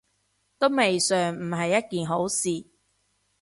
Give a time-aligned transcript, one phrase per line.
[0.57, 2.65] 都未嘗唔係一件好事